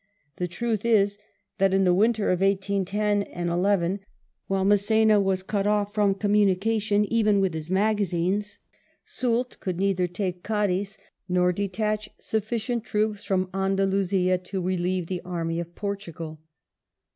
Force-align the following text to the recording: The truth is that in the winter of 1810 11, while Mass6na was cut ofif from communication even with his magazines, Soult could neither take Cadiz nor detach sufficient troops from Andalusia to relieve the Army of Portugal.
The 0.37 0.47
truth 0.47 0.83
is 0.83 1.19
that 1.59 1.75
in 1.75 1.83
the 1.83 1.93
winter 1.93 2.31
of 2.31 2.41
1810 2.41 3.49
11, 3.51 3.99
while 4.47 4.65
Mass6na 4.65 5.21
was 5.21 5.43
cut 5.43 5.67
ofif 5.67 5.93
from 5.93 6.15
communication 6.15 7.05
even 7.05 7.39
with 7.39 7.53
his 7.53 7.69
magazines, 7.69 8.57
Soult 9.05 9.59
could 9.59 9.77
neither 9.77 10.07
take 10.07 10.41
Cadiz 10.43 10.97
nor 11.29 11.53
detach 11.53 12.09
sufficient 12.17 12.83
troops 12.83 13.23
from 13.23 13.47
Andalusia 13.53 14.39
to 14.39 14.59
relieve 14.59 15.05
the 15.05 15.21
Army 15.23 15.59
of 15.59 15.75
Portugal. 15.75 16.41